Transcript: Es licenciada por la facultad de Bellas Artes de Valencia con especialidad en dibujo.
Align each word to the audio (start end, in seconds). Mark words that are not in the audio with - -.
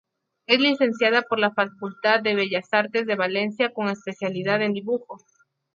Es 0.47 0.59
licenciada 0.59 1.21
por 1.21 1.37
la 1.37 1.51
facultad 1.53 2.21
de 2.23 2.33
Bellas 2.33 2.69
Artes 2.71 3.05
de 3.05 3.15
Valencia 3.15 3.71
con 3.71 3.87
especialidad 3.87 4.63
en 4.63 4.73
dibujo. 4.73 5.17